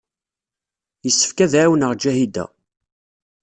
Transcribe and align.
Yessefk 1.05 1.37
ad 1.45 1.53
ɛawneɣ 1.61 1.91
Ǧahida. 2.01 2.45